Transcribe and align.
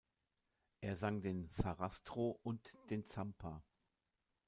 Er 0.79 0.97
sang 0.97 1.21
den 1.21 1.47
Sarastro 1.51 2.39
und 2.41 2.75
den 2.89 3.05
Zampa. 3.05 3.63